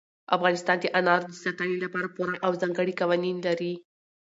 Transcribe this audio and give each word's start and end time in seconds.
افغانستان 0.35 0.77
د 0.81 0.85
انارو 0.99 1.27
د 1.31 1.33
ساتنې 1.43 1.77
لپاره 1.83 2.13
پوره 2.15 2.35
او 2.45 2.51
ځانګړي 2.61 2.93
قوانین 3.01 3.37
لري. 3.47 3.73